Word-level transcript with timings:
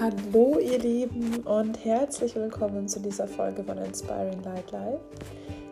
Hallo 0.00 0.58
ihr 0.58 0.78
Lieben 0.78 1.40
und 1.40 1.84
herzlich 1.84 2.34
willkommen 2.34 2.88
zu 2.88 3.00
dieser 3.00 3.28
Folge 3.28 3.62
von 3.62 3.76
Inspiring 3.76 4.42
Light 4.42 4.70
Life. 4.70 5.02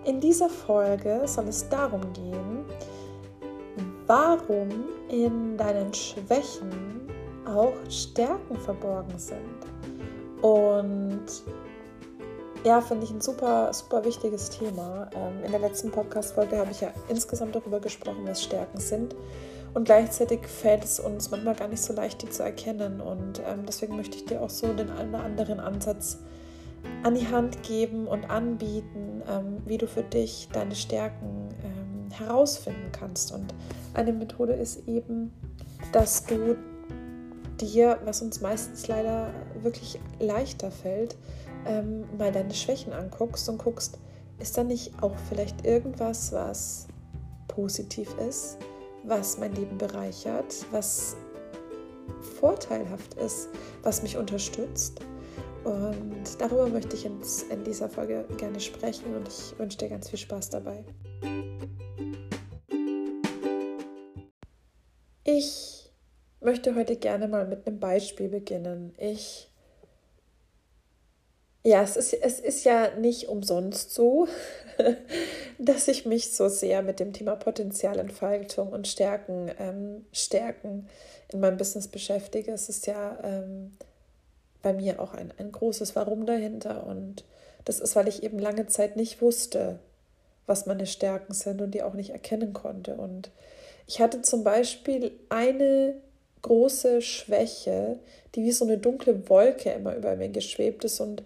In 0.04 0.20
dieser 0.20 0.50
Folge 0.50 1.22
soll 1.24 1.48
es 1.48 1.66
darum 1.70 2.02
gehen, 2.12 2.66
warum 4.06 4.68
in 5.08 5.56
deinen 5.56 5.94
Schwächen 5.94 7.08
auch 7.46 7.72
Stärken 7.88 8.58
verborgen 8.58 9.18
sind. 9.18 10.42
Und 10.42 11.24
ja, 12.64 12.82
finde 12.82 13.04
ich 13.04 13.10
ein 13.10 13.22
super, 13.22 13.72
super 13.72 14.04
wichtiges 14.04 14.50
Thema. 14.50 15.08
Ähm, 15.14 15.42
in 15.42 15.52
der 15.52 15.60
letzten 15.60 15.90
Podcast-Folge 15.90 16.58
habe 16.58 16.70
ich 16.72 16.82
ja 16.82 16.92
insgesamt 17.08 17.56
darüber 17.56 17.80
gesprochen, 17.80 18.26
was 18.26 18.42
Stärken 18.42 18.78
sind. 18.78 19.16
Und 19.74 19.84
gleichzeitig 19.84 20.46
fällt 20.46 20.84
es 20.84 20.98
uns 20.98 21.30
manchmal 21.30 21.54
gar 21.54 21.68
nicht 21.68 21.82
so 21.82 21.92
leicht, 21.92 22.22
die 22.22 22.30
zu 22.30 22.42
erkennen. 22.42 23.00
Und 23.00 23.40
ähm, 23.46 23.64
deswegen 23.66 23.96
möchte 23.96 24.16
ich 24.16 24.24
dir 24.24 24.42
auch 24.42 24.50
so 24.50 24.72
den 24.72 24.90
einen 24.90 25.14
oder 25.14 25.24
anderen 25.24 25.60
Ansatz 25.60 26.18
an 27.02 27.14
die 27.14 27.28
Hand 27.28 27.62
geben 27.62 28.06
und 28.06 28.30
anbieten, 28.30 29.22
ähm, 29.28 29.62
wie 29.66 29.78
du 29.78 29.86
für 29.86 30.02
dich 30.02 30.48
deine 30.52 30.74
Stärken 30.74 31.48
ähm, 31.64 32.10
herausfinden 32.10 32.90
kannst. 32.92 33.32
Und 33.32 33.54
eine 33.94 34.12
Methode 34.12 34.54
ist 34.54 34.86
eben, 34.88 35.32
dass 35.92 36.24
du 36.24 36.56
dir, 37.60 37.98
was 38.04 38.22
uns 38.22 38.40
meistens 38.40 38.86
leider 38.88 39.30
wirklich 39.62 39.98
leichter 40.20 40.70
fällt, 40.70 41.16
ähm, 41.66 42.04
mal 42.16 42.32
deine 42.32 42.54
Schwächen 42.54 42.92
anguckst 42.92 43.48
und 43.48 43.58
guckst, 43.58 43.98
ist 44.38 44.56
da 44.56 44.64
nicht 44.64 44.92
auch 45.02 45.14
vielleicht 45.28 45.66
irgendwas, 45.66 46.32
was 46.32 46.86
positiv 47.48 48.14
ist, 48.28 48.58
was 49.08 49.38
mein 49.38 49.54
Leben 49.54 49.78
bereichert, 49.78 50.66
was 50.70 51.16
vorteilhaft 52.40 53.14
ist, 53.14 53.48
was 53.82 54.02
mich 54.02 54.16
unterstützt. 54.16 55.00
Und 55.64 56.24
darüber 56.38 56.68
möchte 56.68 56.96
ich 56.96 57.04
in 57.04 57.64
dieser 57.64 57.88
Folge 57.88 58.26
gerne 58.36 58.60
sprechen 58.60 59.14
und 59.16 59.28
ich 59.28 59.58
wünsche 59.58 59.78
dir 59.78 59.88
ganz 59.88 60.08
viel 60.08 60.18
Spaß 60.18 60.50
dabei. 60.50 60.84
Ich 65.24 65.92
möchte 66.40 66.74
heute 66.74 66.96
gerne 66.96 67.28
mal 67.28 67.46
mit 67.46 67.66
einem 67.66 67.78
Beispiel 67.80 68.28
beginnen. 68.28 68.94
Ich 68.98 69.47
ja, 71.64 71.82
es 71.82 71.96
ist, 71.96 72.14
es 72.14 72.40
ist 72.40 72.64
ja 72.64 72.90
nicht 72.96 73.28
umsonst 73.28 73.92
so, 73.92 74.28
dass 75.58 75.88
ich 75.88 76.06
mich 76.06 76.32
so 76.32 76.48
sehr 76.48 76.82
mit 76.82 77.00
dem 77.00 77.12
Thema 77.12 77.36
Potenzialentfaltung 77.36 78.70
und 78.70 78.86
Stärken, 78.86 79.50
ähm, 79.58 80.06
Stärken 80.12 80.88
in 81.32 81.40
meinem 81.40 81.56
Business 81.56 81.88
beschäftige. 81.88 82.52
Es 82.52 82.68
ist 82.68 82.86
ja 82.86 83.18
ähm, 83.22 83.72
bei 84.62 84.72
mir 84.72 85.00
auch 85.00 85.14
ein, 85.14 85.32
ein 85.38 85.52
großes 85.52 85.96
Warum 85.96 86.26
dahinter. 86.26 86.86
Und 86.86 87.24
das 87.64 87.80
ist, 87.80 87.96
weil 87.96 88.08
ich 88.08 88.22
eben 88.22 88.38
lange 88.38 88.66
Zeit 88.66 88.96
nicht 88.96 89.20
wusste, 89.20 89.78
was 90.46 90.66
meine 90.66 90.86
Stärken 90.86 91.34
sind 91.34 91.60
und 91.60 91.72
die 91.72 91.82
auch 91.82 91.94
nicht 91.94 92.10
erkennen 92.10 92.52
konnte. 92.52 92.94
Und 92.94 93.30
ich 93.86 94.00
hatte 94.00 94.22
zum 94.22 94.44
Beispiel 94.44 95.12
eine 95.28 95.96
große 96.42 97.02
Schwäche, 97.02 97.98
die 98.34 98.44
wie 98.44 98.52
so 98.52 98.64
eine 98.64 98.78
dunkle 98.78 99.28
Wolke 99.28 99.70
immer 99.70 99.94
über 99.96 100.16
mir 100.16 100.28
geschwebt 100.28 100.84
ist 100.84 101.00
und 101.00 101.22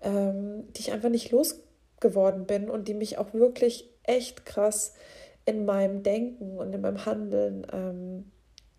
ähm, 0.00 0.72
die 0.72 0.80
ich 0.80 0.92
einfach 0.92 1.08
nicht 1.08 1.30
losgeworden 1.30 2.46
bin 2.46 2.70
und 2.70 2.88
die 2.88 2.94
mich 2.94 3.18
auch 3.18 3.32
wirklich 3.34 3.88
echt 4.02 4.46
krass 4.46 4.94
in 5.44 5.64
meinem 5.64 6.02
Denken 6.02 6.58
und 6.58 6.72
in 6.72 6.80
meinem 6.80 7.04
Handeln 7.06 7.66
ähm, 7.72 8.30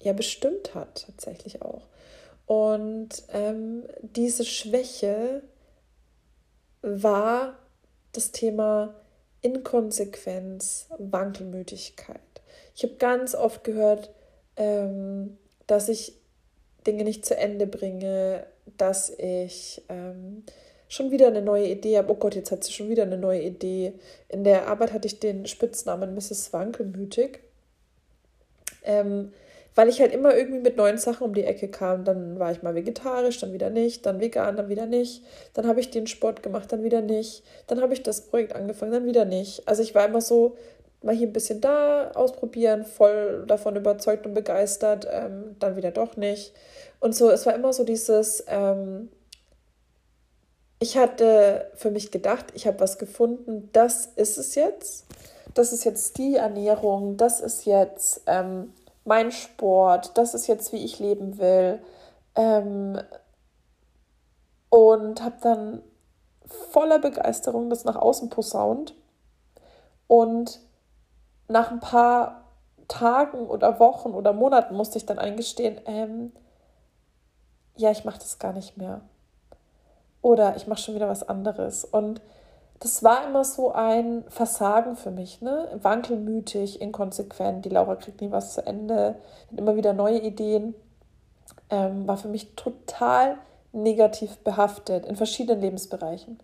ja 0.01 0.13
bestimmt 0.13 0.73
hat, 0.73 1.05
tatsächlich 1.05 1.61
auch. 1.61 1.87
Und 2.45 3.23
ähm, 3.29 3.83
diese 4.01 4.45
Schwäche 4.45 5.43
war 6.81 7.57
das 8.13 8.31
Thema 8.31 8.95
Inkonsequenz, 9.41 10.87
Wankelmütigkeit. 10.97 12.19
Ich 12.75 12.83
habe 12.83 12.95
ganz 12.95 13.35
oft 13.35 13.63
gehört, 13.63 14.11
ähm, 14.55 15.37
dass 15.67 15.89
ich 15.89 16.13
Dinge 16.85 17.03
nicht 17.03 17.25
zu 17.25 17.37
Ende 17.37 17.67
bringe, 17.67 18.45
dass 18.77 19.09
ich 19.09 19.83
ähm, 19.89 20.43
schon 20.91 21.09
wieder 21.09 21.27
eine 21.27 21.41
neue 21.41 21.67
Idee 21.67 21.97
habe. 21.97 22.11
Oh 22.11 22.15
Gott, 22.15 22.35
jetzt 22.35 22.51
hat 22.51 22.65
sie 22.65 22.73
schon 22.73 22.89
wieder 22.89 23.03
eine 23.03 23.17
neue 23.17 23.41
Idee. 23.41 23.93
In 24.27 24.43
der 24.43 24.67
Arbeit 24.67 24.91
hatte 24.91 25.07
ich 25.07 25.21
den 25.21 25.47
Spitznamen 25.47 26.13
Mrs. 26.13 26.51
Wankelmütig, 26.51 27.39
ähm, 28.83 29.31
weil 29.73 29.87
ich 29.87 30.01
halt 30.01 30.13
immer 30.13 30.35
irgendwie 30.35 30.59
mit 30.59 30.75
neuen 30.75 30.97
Sachen 30.97 31.23
um 31.23 31.33
die 31.33 31.45
Ecke 31.45 31.69
kam. 31.69 32.03
Dann 32.03 32.39
war 32.39 32.51
ich 32.51 32.61
mal 32.61 32.75
vegetarisch, 32.75 33.39
dann 33.39 33.53
wieder 33.53 33.69
nicht, 33.69 34.05
dann 34.05 34.19
vegan, 34.19 34.57
dann 34.57 34.67
wieder 34.67 34.85
nicht. 34.85 35.23
Dann 35.53 35.65
habe 35.65 35.79
ich 35.79 35.91
den 35.91 36.07
Sport 36.07 36.43
gemacht, 36.43 36.73
dann 36.73 36.83
wieder 36.83 37.01
nicht. 37.01 37.43
Dann 37.67 37.79
habe 37.81 37.93
ich 37.93 38.03
das 38.03 38.27
Projekt 38.27 38.53
angefangen, 38.53 38.91
dann 38.91 39.05
wieder 39.05 39.23
nicht. 39.23 39.65
Also 39.69 39.83
ich 39.83 39.95
war 39.95 40.05
immer 40.05 40.19
so, 40.19 40.57
mal 41.01 41.15
hier 41.15 41.27
ein 41.27 41.33
bisschen 41.33 41.61
da 41.61 42.11
ausprobieren, 42.15 42.83
voll 42.83 43.45
davon 43.47 43.77
überzeugt 43.77 44.25
und 44.25 44.33
begeistert, 44.33 45.07
ähm, 45.09 45.55
dann 45.59 45.77
wieder 45.77 45.91
doch 45.91 46.17
nicht. 46.17 46.51
Und 46.99 47.15
so, 47.15 47.31
es 47.31 47.45
war 47.45 47.55
immer 47.55 47.71
so 47.71 47.85
dieses, 47.85 48.43
ähm, 48.49 49.07
ich 50.81 50.97
hatte 50.97 51.71
für 51.75 51.91
mich 51.91 52.09
gedacht, 52.09 52.47
ich 52.55 52.65
habe 52.65 52.79
was 52.79 52.97
gefunden, 52.97 53.69
das 53.71 54.07
ist 54.07 54.39
es 54.39 54.55
jetzt. 54.55 55.05
Das 55.53 55.73
ist 55.73 55.83
jetzt 55.83 56.17
die 56.17 56.37
Ernährung, 56.37 57.17
das 57.17 57.39
ist 57.39 57.65
jetzt 57.65 58.23
ähm, 58.25 58.73
mein 59.05 59.31
Sport, 59.31 60.17
das 60.17 60.33
ist 60.33 60.47
jetzt, 60.47 60.73
wie 60.73 60.83
ich 60.83 60.97
leben 60.97 61.37
will. 61.37 61.79
Ähm, 62.35 62.99
und 64.69 65.21
habe 65.21 65.35
dann 65.41 65.83
voller 66.71 66.97
Begeisterung 66.97 67.69
das 67.69 67.85
nach 67.85 67.95
außen 67.95 68.31
posaunt. 68.31 68.95
Und 70.07 70.61
nach 71.47 71.69
ein 71.69 71.79
paar 71.79 72.45
Tagen 72.87 73.45
oder 73.45 73.79
Wochen 73.79 74.15
oder 74.15 74.33
Monaten 74.33 74.75
musste 74.75 74.97
ich 74.97 75.05
dann 75.05 75.19
eingestehen, 75.19 75.79
ähm, 75.85 76.31
ja, 77.75 77.91
ich 77.91 78.03
mache 78.03 78.19
das 78.19 78.39
gar 78.39 78.53
nicht 78.53 78.77
mehr 78.77 79.01
oder 80.21 80.55
ich 80.55 80.67
mache 80.67 80.81
schon 80.81 80.95
wieder 80.95 81.09
was 81.09 81.27
anderes. 81.27 81.85
Und 81.85 82.21
das 82.79 83.03
war 83.03 83.27
immer 83.27 83.43
so 83.43 83.71
ein 83.73 84.23
Versagen 84.29 84.95
für 84.95 85.11
mich, 85.11 85.41
ne? 85.41 85.67
Wankelmütig, 85.81 86.81
inkonsequent. 86.81 87.65
Die 87.65 87.69
Laura 87.69 87.95
kriegt 87.95 88.21
nie 88.21 88.31
was 88.31 88.53
zu 88.53 88.65
Ende, 88.65 89.15
immer 89.55 89.75
wieder 89.75 89.93
neue 89.93 90.19
Ideen. 90.19 90.73
Ähm, 91.69 92.07
war 92.07 92.17
für 92.17 92.27
mich 92.27 92.55
total 92.55 93.37
negativ 93.71 94.37
behaftet 94.39 95.05
in 95.05 95.15
verschiedenen 95.15 95.61
Lebensbereichen. 95.61 96.39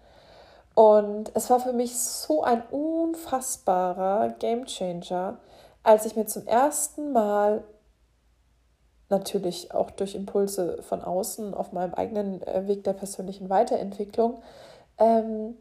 Und 0.75 1.31
es 1.33 1.49
war 1.49 1.59
für 1.59 1.73
mich 1.73 1.97
so 1.97 2.43
ein 2.43 2.61
unfassbarer 2.69 4.29
Gamechanger, 4.37 5.39
als 5.81 6.05
ich 6.05 6.15
mir 6.15 6.27
zum 6.27 6.45
ersten 6.45 7.11
Mal 7.13 7.63
natürlich 9.09 9.73
auch 9.73 9.91
durch 9.91 10.15
Impulse 10.15 10.81
von 10.81 11.01
außen 11.01 11.53
auf 11.53 11.71
meinem 11.71 11.93
eigenen 11.93 12.41
äh, 12.43 12.67
Weg 12.67 12.83
der 12.83 12.93
persönlichen 12.93 13.49
Weiterentwicklung, 13.49 14.41
ähm, 14.97 15.55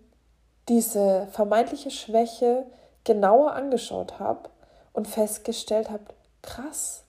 diese 0.68 1.28
vermeintliche 1.30 1.90
Schwäche 1.90 2.66
genauer 3.04 3.52
angeschaut 3.52 4.18
habe 4.18 4.50
und 4.92 5.06
festgestellt 5.06 5.90
habe, 5.90 6.04
krass, 6.42 7.04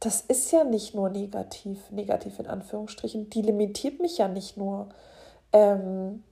das 0.00 0.20
ist 0.20 0.52
ja 0.52 0.64
nicht 0.64 0.94
nur 0.94 1.08
negativ, 1.10 1.90
negativ 1.90 2.38
in 2.38 2.46
Anführungsstrichen, 2.46 3.30
die 3.30 3.42
limitiert 3.42 4.00
mich 4.00 4.18
ja 4.18 4.28
nicht 4.28 4.56
nur. 4.56 4.90
Ähm, 5.52 6.22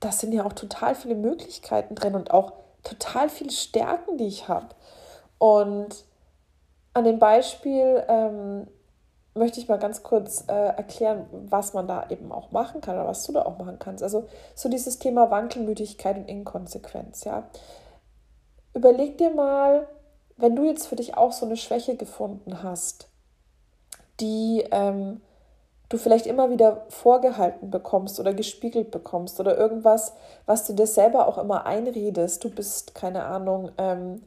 das 0.00 0.20
sind 0.20 0.32
ja 0.32 0.44
auch 0.44 0.52
total 0.52 0.94
viele 0.94 1.14
Möglichkeiten 1.14 1.94
drin 1.94 2.14
und 2.14 2.30
auch 2.30 2.52
total 2.82 3.28
viele 3.28 3.50
Stärken, 3.50 4.16
die 4.18 4.26
ich 4.26 4.48
habe. 4.48 4.68
Und 5.38 6.04
an 6.94 7.04
dem 7.04 7.18
Beispiel 7.18 8.02
ähm, 8.08 8.66
möchte 9.34 9.58
ich 9.58 9.68
mal 9.68 9.78
ganz 9.78 10.02
kurz 10.02 10.44
äh, 10.48 10.52
erklären, 10.52 11.26
was 11.32 11.74
man 11.74 11.88
da 11.88 12.08
eben 12.08 12.30
auch 12.32 12.52
machen 12.52 12.80
kann 12.80 12.96
oder 12.96 13.08
was 13.08 13.24
du 13.24 13.32
da 13.32 13.42
auch 13.42 13.58
machen 13.58 13.78
kannst. 13.78 14.02
Also 14.02 14.28
so 14.54 14.68
dieses 14.68 14.98
Thema 14.98 15.30
Wankelmütigkeit 15.30 16.16
und 16.16 16.28
Inkonsequenz, 16.28 17.24
ja. 17.24 17.48
Überleg 18.74 19.18
dir 19.18 19.30
mal, 19.30 19.88
wenn 20.36 20.56
du 20.56 20.64
jetzt 20.64 20.86
für 20.86 20.96
dich 20.96 21.16
auch 21.16 21.32
so 21.32 21.46
eine 21.46 21.56
Schwäche 21.56 21.96
gefunden 21.96 22.62
hast, 22.62 23.08
die 24.20 24.64
ähm, 24.70 25.20
du 25.88 25.98
vielleicht 25.98 26.26
immer 26.26 26.50
wieder 26.50 26.86
vorgehalten 26.88 27.70
bekommst 27.70 28.18
oder 28.18 28.34
gespiegelt 28.34 28.90
bekommst 28.90 29.38
oder 29.40 29.56
irgendwas, 29.56 30.14
was 30.46 30.66
du 30.66 30.72
dir 30.72 30.86
selber 30.86 31.26
auch 31.26 31.38
immer 31.38 31.66
einredest, 31.66 32.42
du 32.42 32.50
bist, 32.50 32.94
keine 32.94 33.24
Ahnung, 33.24 33.70
ähm, 33.78 34.22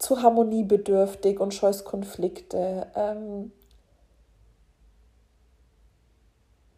zu 0.00 0.22
harmoniebedürftig 0.22 1.38
und 1.38 1.54
scheust 1.54 1.84
Konflikte. 1.84 2.88
Ähm, 2.96 3.52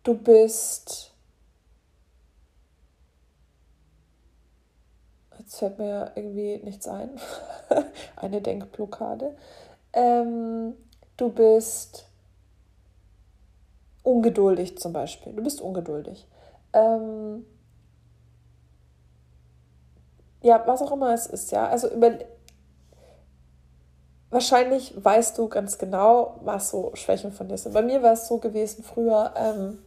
du 0.02 0.14
bist. 0.14 1.12
Jetzt 5.38 5.56
fällt 5.58 5.78
mir 5.78 6.12
irgendwie 6.16 6.58
nichts 6.58 6.88
ein. 6.88 7.10
Eine 8.16 8.42
Denkblockade. 8.42 9.36
Ähm, 9.92 10.74
du 11.16 11.30
bist 11.30 12.06
ungeduldig 14.02 14.78
zum 14.78 14.92
Beispiel. 14.92 15.32
Du 15.32 15.44
bist 15.44 15.60
ungeduldig. 15.60 16.26
Ähm, 16.72 17.44
ja, 20.42 20.60
was 20.66 20.82
auch 20.82 20.90
immer 20.90 21.14
es 21.14 21.26
ist, 21.26 21.52
ja. 21.52 21.69
Also 21.69 21.88
über, 21.88 22.19
wahrscheinlich 24.32 24.93
weißt 24.96 25.38
du 25.38 25.49
ganz 25.49 25.79
genau, 25.79 26.40
was 26.43 26.70
so 26.70 26.90
Schwächen 26.94 27.32
von 27.32 27.49
dir 27.49 27.58
sind. 27.58 27.73
Bei 27.75 27.82
mir 27.82 28.02
war 28.02 28.14
es 28.14 28.26
so 28.26 28.38
gewesen 28.38 28.82
früher, 28.82 29.32
ähm, 29.37 29.79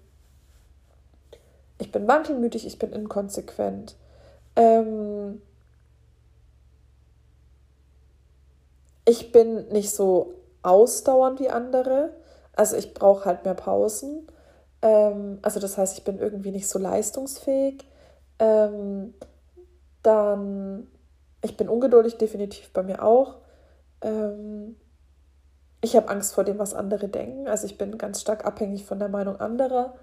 ich 1.78 1.92
bin 1.92 2.08
wankelmütig, 2.08 2.66
ich 2.66 2.80
bin 2.80 2.94
inkonsequent. 2.94 3.96
Ähm, 4.56 5.42
ich 9.04 9.32
bin 9.32 9.68
nicht 9.70 9.92
so 9.92 10.36
ausdauernd 10.62 11.40
wie 11.40 11.50
andere. 11.50 12.12
Also 12.56 12.78
ich 12.78 12.94
brauche 12.94 13.26
halt 13.26 13.44
mehr 13.44 13.56
Pausen. 13.56 14.28
Ähm, 14.82 15.40
also 15.42 15.60
das 15.60 15.78
heißt, 15.78 15.98
ich 15.98 16.04
bin 16.04 16.20
irgendwie 16.20 16.52
nicht 16.52 16.70
so 16.70 16.80
leistungsfähig. 16.80 17.86
Ähm, 18.40 19.14
dann, 20.02 20.88
ich 21.42 21.58
bin 21.58 21.68
ungeduldig, 21.68 22.18
definitiv 22.18 22.72
bei 22.72 22.84
mir 22.84 23.04
auch. 23.04 23.36
Ähm, 24.06 24.78
ich 25.82 25.96
habe 25.96 26.10
Angst 26.10 26.34
vor 26.34 26.44
dem, 26.44 26.58
was 26.60 26.74
andere 26.74 27.08
denken. 27.10 27.48
Also 27.48 27.66
ich 27.68 27.78
bin 27.78 27.98
ganz 27.98 28.22
stark 28.22 28.46
abhängig 28.46 28.86
von 28.86 29.00
der 29.00 29.10
Meinung 29.10 29.38
anderer. 29.40 29.96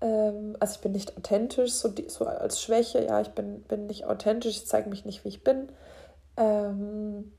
Ähm, 0.00 0.56
also 0.60 0.76
ich 0.76 0.82
bin 0.82 0.92
nicht 0.92 1.16
authentisch, 1.18 1.72
so, 1.74 1.88
die, 1.88 2.08
so 2.10 2.26
als 2.26 2.62
Schwäche. 2.62 3.04
Ja, 3.04 3.20
ich 3.20 3.30
bin, 3.30 3.62
bin 3.64 3.86
nicht 3.86 4.06
authentisch, 4.06 4.56
ich 4.58 4.66
zeige 4.68 4.90
mich 4.90 5.04
nicht, 5.06 5.24
wie 5.24 5.30
ich 5.30 5.44
bin. 5.44 5.70
Ähm, 6.36 7.32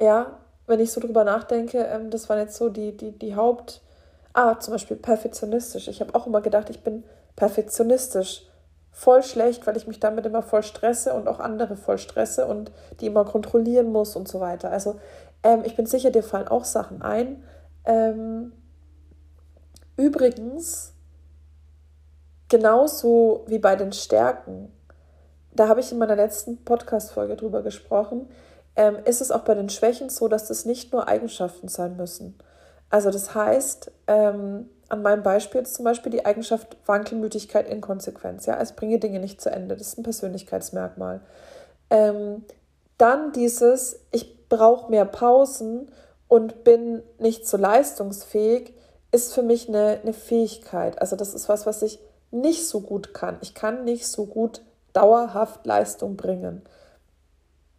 ja, 0.00 0.40
wenn 0.66 0.80
ich 0.80 0.92
so 0.92 1.00
drüber 1.00 1.24
nachdenke, 1.24 1.78
ähm, 1.84 2.10
das 2.10 2.28
waren 2.28 2.38
jetzt 2.38 2.56
so 2.56 2.68
die, 2.68 2.96
die, 2.96 3.12
die 3.18 3.36
Haupt... 3.36 3.82
Ah, 4.34 4.60
zum 4.60 4.74
Beispiel 4.74 4.96
perfektionistisch. 4.96 5.88
Ich 5.88 6.00
habe 6.00 6.14
auch 6.14 6.28
immer 6.28 6.40
gedacht, 6.42 6.70
ich 6.70 6.82
bin 6.84 7.04
perfektionistisch. 7.36 8.47
Voll 8.98 9.22
schlecht, 9.22 9.64
weil 9.64 9.76
ich 9.76 9.86
mich 9.86 10.00
damit 10.00 10.26
immer 10.26 10.42
voll 10.42 10.64
stresse 10.64 11.14
und 11.14 11.28
auch 11.28 11.38
andere 11.38 11.76
voll 11.76 11.98
stresse 11.98 12.46
und 12.46 12.72
die 12.98 13.06
immer 13.06 13.24
kontrollieren 13.24 13.92
muss 13.92 14.16
und 14.16 14.26
so 14.26 14.40
weiter. 14.40 14.72
Also 14.72 14.98
ähm, 15.44 15.62
ich 15.64 15.76
bin 15.76 15.86
sicher, 15.86 16.10
dir 16.10 16.24
fallen 16.24 16.48
auch 16.48 16.64
Sachen 16.64 17.00
ein. 17.00 17.44
Ähm, 17.84 18.50
übrigens, 19.96 20.94
genauso 22.48 23.44
wie 23.46 23.60
bei 23.60 23.76
den 23.76 23.92
Stärken, 23.92 24.72
da 25.52 25.68
habe 25.68 25.78
ich 25.78 25.92
in 25.92 25.98
meiner 25.98 26.16
letzten 26.16 26.64
Podcast-Folge 26.64 27.36
drüber 27.36 27.62
gesprochen, 27.62 28.28
ähm, 28.74 28.96
ist 29.04 29.20
es 29.20 29.30
auch 29.30 29.42
bei 29.42 29.54
den 29.54 29.68
Schwächen 29.68 30.10
so, 30.10 30.26
dass 30.26 30.48
das 30.48 30.64
nicht 30.64 30.92
nur 30.92 31.06
Eigenschaften 31.06 31.68
sein 31.68 31.96
müssen. 31.96 32.36
Also 32.90 33.12
das 33.12 33.32
heißt, 33.32 33.92
ähm, 34.08 34.68
an 34.88 35.02
meinem 35.02 35.22
Beispiel 35.22 35.60
jetzt 35.60 35.74
zum 35.74 35.84
Beispiel 35.84 36.10
die 36.10 36.24
Eigenschaft 36.24 36.76
Wankelmütigkeit, 36.86 37.68
Inkonsequenz. 37.68 38.46
Ja, 38.46 38.58
es 38.60 38.72
bringe 38.72 38.98
Dinge 38.98 39.20
nicht 39.20 39.40
zu 39.40 39.50
Ende. 39.50 39.76
Das 39.76 39.88
ist 39.88 39.98
ein 39.98 40.02
Persönlichkeitsmerkmal. 40.02 41.20
Ähm, 41.90 42.44
dann 42.96 43.32
dieses, 43.32 44.00
ich 44.10 44.48
brauche 44.48 44.90
mehr 44.90 45.04
Pausen 45.04 45.90
und 46.26 46.64
bin 46.64 47.02
nicht 47.18 47.46
so 47.46 47.56
leistungsfähig, 47.56 48.74
ist 49.12 49.32
für 49.34 49.42
mich 49.42 49.68
eine, 49.68 50.00
eine 50.02 50.12
Fähigkeit. 50.12 51.00
Also 51.00 51.16
das 51.16 51.34
ist 51.34 51.48
was, 51.48 51.66
was 51.66 51.82
ich 51.82 51.98
nicht 52.30 52.66
so 52.66 52.80
gut 52.80 53.14
kann. 53.14 53.38
Ich 53.40 53.54
kann 53.54 53.84
nicht 53.84 54.06
so 54.06 54.26
gut 54.26 54.62
dauerhaft 54.92 55.64
Leistung 55.66 56.16
bringen. 56.16 56.62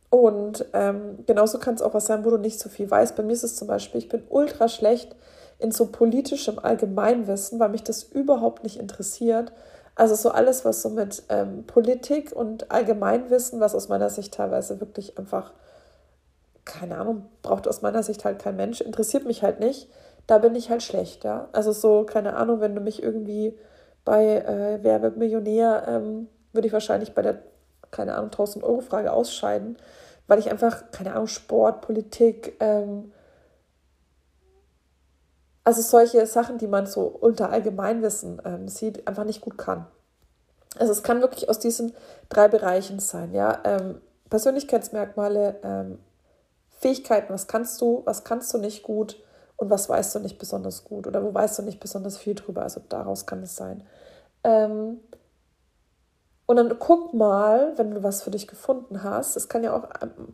Und 0.09 0.65
ähm, 0.73 1.23
genauso 1.27 1.59
kann 1.59 1.75
es 1.75 1.83
auch 1.83 1.94
was 1.94 2.07
sein, 2.07 2.25
wo 2.25 2.31
du 2.31 2.38
nicht 2.38 2.59
so 2.59 2.69
viel 2.69 2.89
weißt. 2.89 3.15
Bei 3.15 3.21
mir 3.21 3.33
ist 3.33 3.44
es 3.44 3.56
zum 3.56 3.67
Beispiel, 3.67 4.00
ich 4.00 4.09
bin 4.09 4.23
ultra 4.29 4.67
schlecht 4.67 5.15
in 5.59 5.71
so 5.71 5.88
politischem 5.88 6.57
Allgemeinwissen, 6.59 7.59
weil 7.59 7.69
mich 7.69 7.83
das 7.83 8.03
überhaupt 8.03 8.63
nicht 8.63 8.79
interessiert. 8.79 9.51
Also 9.95 10.15
so 10.15 10.31
alles, 10.31 10.65
was 10.65 10.81
so 10.81 10.89
mit 10.89 11.23
ähm, 11.29 11.65
Politik 11.67 12.31
und 12.33 12.71
Allgemeinwissen, 12.71 13.59
was 13.59 13.75
aus 13.75 13.89
meiner 13.89 14.09
Sicht 14.09 14.33
teilweise 14.33 14.79
wirklich 14.79 15.17
einfach, 15.17 15.53
keine 16.65 16.97
Ahnung, 16.97 17.25
braucht 17.41 17.67
aus 17.67 17.81
meiner 17.81 18.03
Sicht 18.03 18.23
halt 18.23 18.39
kein 18.39 18.56
Mensch, 18.56 18.81
interessiert 18.81 19.25
mich 19.25 19.44
halt 19.44 19.59
nicht. 19.59 19.89
Da 20.27 20.38
bin 20.38 20.56
ich 20.56 20.69
halt 20.69 20.83
schlecht, 20.83 21.23
ja. 21.23 21.50
Also 21.51 21.73
so, 21.73 22.06
keine 22.06 22.35
Ahnung, 22.35 22.61
wenn 22.61 22.75
du 22.75 22.81
mich 22.81 23.03
irgendwie 23.03 23.57
bei 24.06 24.38
äh, 24.38 24.79
Wer 24.81 25.01
wird 25.01 25.17
Millionär, 25.17 25.83
ähm, 25.88 26.27
würde 26.53 26.67
ich 26.67 26.73
wahrscheinlich 26.73 27.13
bei 27.13 27.21
der 27.21 27.39
keine 27.91 28.15
Ahnung, 28.15 28.31
1000 28.31 28.63
Euro 28.63 28.81
Frage 28.81 29.11
ausscheiden, 29.11 29.77
weil 30.27 30.39
ich 30.39 30.50
einfach, 30.51 30.91
keine 30.91 31.13
Ahnung, 31.13 31.27
Sport, 31.27 31.81
Politik, 31.81 32.56
ähm, 32.59 33.11
also 35.69 35.83
solche 35.83 36.25
Sachen, 36.25 36.57
die 36.57 36.66
man 36.66 36.88
so 36.88 37.04
unter 37.04 37.51
Allgemeinwissen 37.51 38.42
ähm, 38.44 38.68
sieht, 38.68 39.07
einfach 39.07 39.24
nicht 39.24 39.39
gut 39.39 39.60
kann. 39.60 39.86
Also 40.80 40.92
es 40.92 41.04
kann 41.04 41.21
wirklich 41.21 41.48
aus 41.48 41.60
diesen 41.60 41.94
drei 42.27 42.48
Bereichen 42.48 43.00
sein, 43.00 43.36
ja. 43.36 43.60
Ähm, 43.63 44.01
Persönlichkeitsmerkmale, 44.31 45.60
ähm, 45.62 46.00
Fähigkeiten, 46.80 47.31
was 47.31 47.45
kannst 47.45 47.80
du, 47.81 48.01
was 48.06 48.24
kannst 48.24 48.51
du 48.51 48.57
nicht 48.57 48.81
gut 48.81 49.21
und 49.57 49.69
was 49.69 49.88
weißt 49.88 50.16
du 50.16 50.19
nicht 50.19 50.39
besonders 50.39 50.86
gut 50.86 51.06
oder 51.06 51.24
wo 51.24 51.36
weißt 51.36 51.60
du 51.60 51.62
nicht 51.62 51.80
besonders 51.80 52.18
viel 52.18 52.33
drüber, 52.33 52.63
also 52.63 52.81
daraus 52.89 53.27
kann 53.27 53.44
es 53.44 53.56
sein. 53.56 53.83
Ähm, 54.44 55.01
und 56.48 56.56
dann 56.56 56.80
guck 56.80 57.13
mal, 57.13 57.74
wenn 57.77 57.92
du 57.92 58.01
was 58.01 58.24
für 58.24 58.31
dich 58.31 58.48
gefunden 58.48 59.04
hast. 59.04 59.36
Das 59.36 59.50
kann 59.50 59.63
ja 59.63 59.75
auch, 59.75 59.88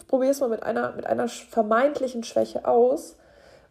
probier 0.08 0.32
es 0.32 0.40
mal 0.40 0.48
mit 0.48 0.64
einer, 0.64 0.94
mit 0.94 1.06
einer 1.06 1.28
vermeintlichen 1.28 2.24
Schwäche 2.24 2.66
aus 2.66 3.18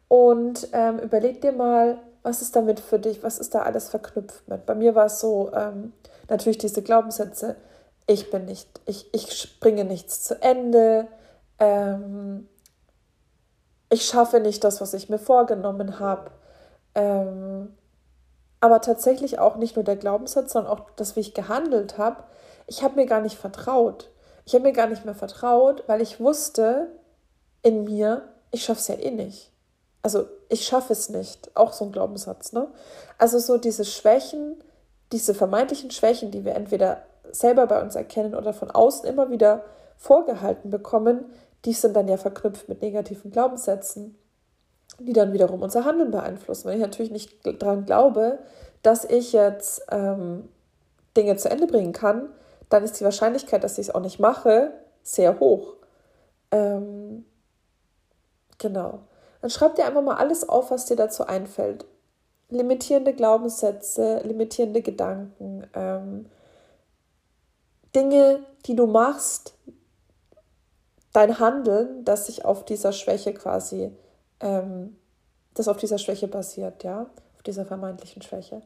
und 0.08 0.68
ähm, 0.72 0.98
überleg 0.98 1.40
dir 1.40 1.52
mal, 1.52 1.98
was 2.22 2.42
ist 2.42 2.56
damit 2.56 2.80
für 2.80 2.98
dich, 2.98 3.22
was 3.22 3.38
ist 3.38 3.54
da 3.54 3.62
alles 3.62 3.88
verknüpft 3.88 4.48
mit. 4.48 4.66
Bei 4.66 4.74
mir 4.74 4.94
war 4.94 5.06
es 5.06 5.20
so, 5.20 5.52
ähm, 5.54 5.92
natürlich 6.28 6.58
diese 6.58 6.82
Glaubenssätze, 6.82 7.56
ich 8.06 8.30
bin 8.30 8.44
nicht, 8.46 8.68
ich, 8.86 9.12
ich 9.12 9.32
springe 9.32 9.84
nichts 9.84 10.22
zu 10.24 10.40
Ende, 10.42 11.08
ähm, 11.58 12.48
ich 13.90 14.06
schaffe 14.06 14.40
nicht 14.40 14.64
das, 14.64 14.80
was 14.80 14.94
ich 14.94 15.08
mir 15.08 15.18
vorgenommen 15.18 15.98
habe. 16.00 16.30
Ähm, 16.94 17.74
aber 18.60 18.80
tatsächlich 18.80 19.38
auch 19.38 19.56
nicht 19.56 19.76
nur 19.76 19.84
der 19.84 19.96
Glaubenssatz, 19.96 20.52
sondern 20.52 20.72
auch 20.72 20.90
das, 20.96 21.16
wie 21.16 21.20
ich 21.20 21.34
gehandelt 21.34 21.98
habe. 21.98 22.24
Ich 22.66 22.82
habe 22.82 22.96
mir 22.96 23.06
gar 23.06 23.20
nicht 23.20 23.36
vertraut. 23.36 24.10
Ich 24.46 24.54
habe 24.54 24.64
mir 24.64 24.72
gar 24.72 24.86
nicht 24.86 25.04
mehr 25.04 25.14
vertraut, 25.14 25.84
weil 25.86 26.00
ich 26.00 26.20
wusste 26.20 26.88
in 27.62 27.84
mir, 27.84 28.28
ich 28.50 28.64
schaffe 28.64 28.80
es 28.80 28.88
ja 28.88 28.94
eh 28.94 29.10
nicht. 29.10 29.50
Also 30.04 30.26
ich 30.48 30.64
schaffe 30.64 30.92
es 30.92 31.08
nicht. 31.08 31.50
Auch 31.56 31.72
so 31.72 31.86
ein 31.86 31.90
Glaubenssatz, 31.90 32.52
ne? 32.52 32.68
Also 33.18 33.40
so 33.40 33.58
diese 33.58 33.84
Schwächen, 33.84 34.62
diese 35.10 35.34
vermeintlichen 35.34 35.90
Schwächen, 35.90 36.30
die 36.30 36.44
wir 36.44 36.54
entweder 36.54 37.02
selber 37.32 37.66
bei 37.66 37.82
uns 37.82 37.96
erkennen 37.96 38.36
oder 38.36 38.52
von 38.52 38.70
außen 38.70 39.08
immer 39.08 39.30
wieder 39.30 39.64
vorgehalten 39.96 40.70
bekommen, 40.70 41.24
die 41.64 41.72
sind 41.72 41.96
dann 41.96 42.06
ja 42.06 42.18
verknüpft 42.18 42.68
mit 42.68 42.82
negativen 42.82 43.32
Glaubenssätzen 43.32 44.16
die 44.98 45.12
dann 45.12 45.32
wiederum 45.32 45.62
unser 45.62 45.84
Handeln 45.84 46.10
beeinflussen. 46.10 46.68
Wenn 46.68 46.76
ich 46.76 46.82
natürlich 46.82 47.12
nicht 47.12 47.46
daran 47.60 47.84
glaube, 47.84 48.38
dass 48.82 49.04
ich 49.04 49.32
jetzt 49.32 49.84
ähm, 49.90 50.48
Dinge 51.16 51.36
zu 51.36 51.50
Ende 51.50 51.66
bringen 51.66 51.92
kann, 51.92 52.28
dann 52.68 52.84
ist 52.84 52.98
die 53.00 53.04
Wahrscheinlichkeit, 53.04 53.64
dass 53.64 53.78
ich 53.78 53.88
es 53.88 53.94
auch 53.94 54.00
nicht 54.00 54.20
mache, 54.20 54.72
sehr 55.02 55.40
hoch. 55.40 55.74
Ähm, 56.50 57.24
genau. 58.58 59.00
Dann 59.44 59.50
schreib 59.50 59.74
dir 59.74 59.84
einfach 59.84 60.00
mal 60.00 60.16
alles 60.16 60.48
auf, 60.48 60.70
was 60.70 60.86
dir 60.86 60.96
dazu 60.96 61.26
einfällt. 61.26 61.84
Limitierende 62.48 63.12
Glaubenssätze, 63.12 64.22
limitierende 64.24 64.80
Gedanken, 64.80 65.66
ähm, 65.74 66.30
Dinge, 67.94 68.40
die 68.64 68.74
du 68.74 68.86
machst, 68.86 69.52
dein 71.12 71.38
Handeln, 71.38 72.06
das 72.06 72.24
sich 72.24 72.46
auf 72.46 72.64
dieser 72.64 72.92
Schwäche 72.92 73.34
quasi 73.34 73.92
ähm, 74.40 74.96
das 75.52 75.68
auf 75.68 75.76
dieser 75.76 75.98
Schwäche 75.98 76.26
basiert, 76.26 76.82
ja, 76.82 77.02
auf 77.34 77.42
dieser 77.42 77.66
vermeintlichen 77.66 78.22
Schwäche. 78.22 78.62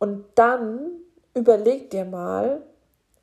Und 0.00 0.24
dann 0.34 0.80
überleg 1.32 1.90
dir 1.90 2.06
mal, 2.06 2.60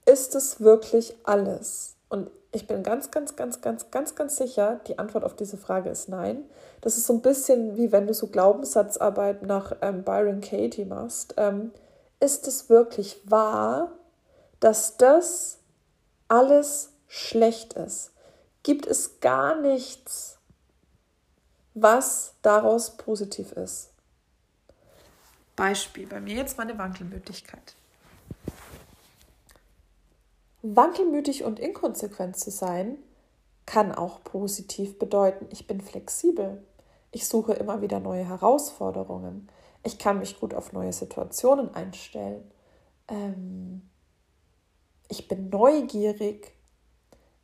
ist 0.06 0.34
es 0.34 0.62
wirklich 0.62 1.14
alles? 1.26 1.98
Und 2.08 2.32
ich 2.52 2.68
bin 2.68 2.84
ganz, 2.84 3.12
ganz, 3.12 3.36
ganz, 3.36 3.62
ganz, 3.62 3.92
ganz, 3.92 4.16
ganz 4.16 4.38
sicher, 4.38 4.80
die 4.88 4.98
Antwort 4.98 5.24
auf 5.24 5.36
diese 5.36 5.58
Frage 5.58 5.90
ist 5.90 6.10
nein. 6.10 6.44
Das 6.82 6.98
ist 6.98 7.06
so 7.06 7.14
ein 7.14 7.22
bisschen 7.22 7.78
wie 7.78 7.92
wenn 7.92 8.08
du 8.08 8.14
so 8.14 8.28
Glaubenssatzarbeit 8.28 9.44
nach 9.44 9.76
ähm, 9.82 10.04
Byron 10.04 10.42
Katie 10.42 10.86
machst. 10.86 11.36
Ähm, 11.38 11.72
ist 12.20 12.48
es 12.48 12.70
wirklich 12.70 13.22
wahr, 13.26 13.92
dass 14.60 14.98
das 14.98 15.60
alles 16.28 16.92
schlecht 17.08 17.74
ist? 17.74 18.12
Gibt 18.64 18.88
es 18.88 19.20
gar 19.20 19.56
nichts, 19.56 20.40
was 21.82 22.34
daraus 22.42 22.98
positiv 22.98 23.52
ist. 23.54 23.90
Beispiel, 25.56 26.08
bei 26.08 26.20
mir 26.20 26.36
jetzt 26.36 26.58
meine 26.58 26.78
Wankelmütigkeit. 26.78 27.76
Wankelmütig 30.62 31.44
und 31.44 31.60
inkonsequent 31.60 32.38
zu 32.38 32.52
sein, 32.52 32.98
kann 33.66 33.94
auch 33.94 34.24
positiv 34.24 34.98
bedeuten, 34.98 35.48
ich 35.52 35.68
bin 35.68 35.80
flexibel. 35.80 36.66
Ich 37.12 37.28
suche 37.28 37.54
immer 37.54 37.82
wieder 37.82 38.00
neue 38.00 38.28
Herausforderungen. 38.28 39.48
Ich 39.84 39.98
kann 39.98 40.20
mich 40.20 40.40
gut 40.40 40.54
auf 40.54 40.74
neue 40.74 40.94
Situationen 40.94 41.74
einstellen. 41.74 42.52
Ähm, 43.08 43.90
ich 45.08 45.28
bin 45.28 45.50
neugierig. 45.50 46.52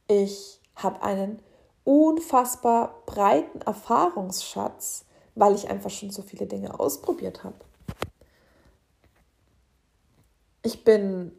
Ich 0.07 0.62
habe 0.75 1.01
einen 1.01 1.41
unfassbar 1.84 3.03
breiten 3.05 3.62
Erfahrungsschatz, 3.62 5.05
weil 5.36 5.55
ich 5.55 5.69
einfach 5.69 5.89
schon 5.89 6.10
so 6.10 6.22
viele 6.22 6.48
Dinge 6.48 6.79
ausprobiert 6.79 7.43
habe. 7.43 7.57
Ich 10.63 10.84
bin 10.84 11.31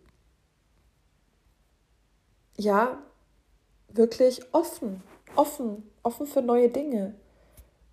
ja 2.56 2.98
wirklich 3.88 4.42
offen, 4.52 5.02
offen, 5.34 5.90
offen 6.02 6.26
für 6.26 6.42
neue 6.42 6.68
Dinge. 6.68 7.14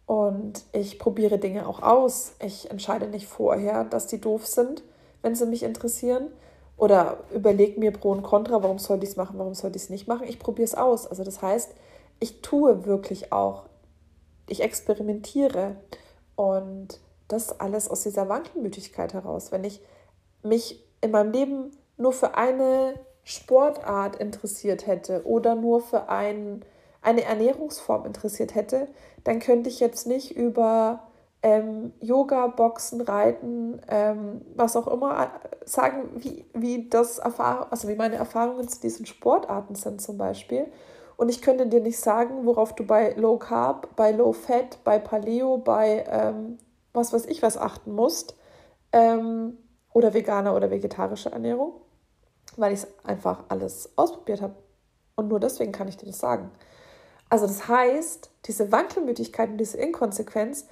Und 0.05 0.63
ich 0.73 0.99
probiere 0.99 1.37
Dinge 1.37 1.67
auch 1.67 1.81
aus. 1.81 2.33
Ich 2.39 2.69
entscheide 2.69 3.07
nicht 3.07 3.27
vorher, 3.27 3.85
dass 3.85 4.07
die 4.07 4.19
doof 4.19 4.45
sind, 4.45 4.83
wenn 5.21 5.35
sie 5.35 5.45
mich 5.45 5.63
interessieren. 5.63 6.27
Oder 6.75 7.19
überlege 7.33 7.79
mir 7.79 7.91
Pro 7.91 8.11
und 8.11 8.23
Contra, 8.23 8.61
warum 8.63 8.79
soll 8.79 9.01
ich 9.03 9.11
es 9.11 9.15
machen, 9.15 9.37
warum 9.37 9.53
soll 9.53 9.71
ich 9.71 9.83
es 9.83 9.89
nicht 9.89 10.07
machen. 10.07 10.27
Ich 10.27 10.39
probiere 10.39 10.65
es 10.65 10.75
aus. 10.75 11.07
Also 11.07 11.23
das 11.23 11.41
heißt, 11.41 11.71
ich 12.19 12.41
tue 12.41 12.85
wirklich 12.85 13.31
auch. 13.31 13.65
Ich 14.49 14.61
experimentiere. 14.61 15.77
Und 16.35 16.99
das 17.27 17.59
alles 17.59 17.89
aus 17.89 18.03
dieser 18.03 18.27
Wankelmütigkeit 18.27 19.13
heraus. 19.13 19.51
Wenn 19.51 19.63
ich 19.63 19.81
mich 20.41 20.83
in 21.01 21.11
meinem 21.11 21.31
Leben 21.31 21.71
nur 21.97 22.11
für 22.11 22.35
eine 22.35 22.99
Sportart 23.23 24.17
interessiert 24.17 24.85
hätte 24.87 25.25
oder 25.25 25.55
nur 25.55 25.81
für 25.81 26.09
ein, 26.09 26.63
eine 27.01 27.23
Ernährungsform 27.23 28.05
interessiert 28.05 28.55
hätte, 28.55 28.87
dann 29.23 29.39
könnte 29.39 29.69
ich 29.69 29.79
jetzt 29.79 30.07
nicht 30.07 30.35
über 30.35 31.07
ähm, 31.41 31.93
Yoga, 31.99 32.47
Boxen, 32.47 33.01
Reiten, 33.01 33.81
ähm, 33.89 34.41
was 34.55 34.75
auch 34.75 34.87
immer 34.87 35.23
äh, 35.23 35.27
sagen, 35.65 36.09
wie, 36.15 36.45
wie 36.53 36.89
das 36.89 37.19
also 37.19 37.87
wie 37.87 37.95
meine 37.95 38.15
Erfahrungen 38.15 38.67
zu 38.67 38.79
diesen 38.81 39.05
Sportarten 39.05 39.75
sind 39.75 40.01
zum 40.01 40.17
Beispiel. 40.17 40.67
Und 41.15 41.29
ich 41.29 41.41
könnte 41.41 41.67
dir 41.67 41.81
nicht 41.81 41.99
sagen, 41.99 42.45
worauf 42.45 42.73
du 42.73 42.85
bei 42.85 43.13
Low 43.13 43.37
Carb, 43.37 43.95
bei 43.95 44.11
Low 44.11 44.33
Fat, 44.33 44.79
bei 44.83 44.99
Paleo, 44.99 45.57
bei 45.57 46.05
ähm, 46.09 46.57
was 46.93 47.13
weiß 47.13 47.25
ich 47.25 47.41
was 47.41 47.57
achten 47.57 47.93
musst. 47.93 48.35
Ähm, 48.91 49.57
oder 49.93 50.13
veganer 50.13 50.55
oder 50.55 50.71
vegetarische 50.71 51.31
Ernährung 51.31 51.82
weil 52.57 52.73
ich 52.73 52.79
es 52.79 52.87
einfach 53.03 53.43
alles 53.49 53.89
ausprobiert 53.95 54.41
habe. 54.41 54.55
Und 55.15 55.27
nur 55.27 55.39
deswegen 55.39 55.71
kann 55.71 55.87
ich 55.87 55.97
dir 55.97 56.07
das 56.07 56.19
sagen. 56.19 56.51
Also 57.29 57.47
das 57.47 57.67
heißt, 57.67 58.29
diese 58.45 58.71
Wankelmütigkeit 58.71 59.49
und 59.49 59.57
diese 59.57 59.77
Inkonsequenz 59.77 60.67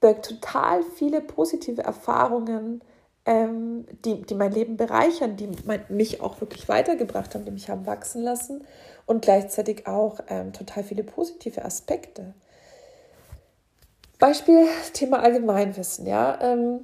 birgt 0.00 0.26
total 0.26 0.82
viele 0.82 1.20
positive 1.20 1.82
Erfahrungen, 1.82 2.82
ähm, 3.26 3.86
die, 4.04 4.22
die 4.22 4.34
mein 4.34 4.52
Leben 4.52 4.76
bereichern, 4.76 5.36
die 5.36 5.48
mein, 5.64 5.84
mich 5.88 6.20
auch 6.20 6.40
wirklich 6.40 6.68
weitergebracht 6.68 7.34
haben, 7.34 7.44
die 7.44 7.50
mich 7.50 7.70
haben 7.70 7.86
wachsen 7.86 8.22
lassen 8.22 8.64
und 9.06 9.22
gleichzeitig 9.22 9.86
auch 9.86 10.20
ähm, 10.28 10.52
total 10.52 10.84
viele 10.84 11.04
positive 11.04 11.64
Aspekte. 11.64 12.34
Beispiel 14.18 14.66
Thema 14.92 15.20
Allgemeinwissen, 15.20 16.06
ja. 16.06 16.38
Ähm, 16.40 16.80